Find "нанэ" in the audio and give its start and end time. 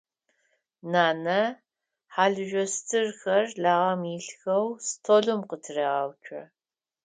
0.91-1.41